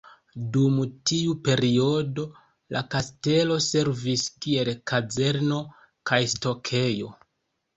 Dum 0.53 0.77
tiu 1.09 1.35
periodo 1.47 2.25
la 2.77 2.81
kastelo 2.95 3.59
servis 3.67 4.25
kiel 4.47 4.73
kazerno 4.93 5.63
kaj 6.13 6.21
stokejo. 6.35 7.15